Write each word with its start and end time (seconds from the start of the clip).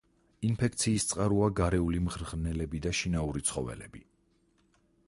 ინფექციის 0.47 1.05
წყაროა 1.09 1.49
გარეული 1.59 2.01
მღრღნელები 2.07 2.83
და 2.87 2.95
შინაური 3.03 3.47
ცხოველები. 3.51 4.05